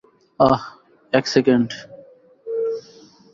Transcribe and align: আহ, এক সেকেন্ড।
আহ, 0.39 0.61
এক 1.13 1.25
সেকেন্ড। 1.27 1.69